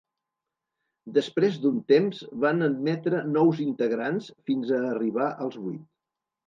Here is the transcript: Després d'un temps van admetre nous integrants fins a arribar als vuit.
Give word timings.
Després 1.17 1.59
d'un 1.65 1.77
temps 1.93 2.23
van 2.47 2.69
admetre 2.71 3.23
nous 3.37 3.63
integrants 3.69 4.35
fins 4.51 4.77
a 4.81 4.85
arribar 4.93 5.33
als 5.47 5.63
vuit. 5.65 5.91